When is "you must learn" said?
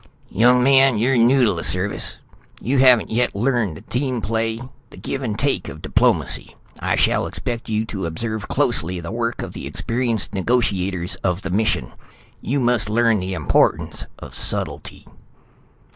12.41-13.19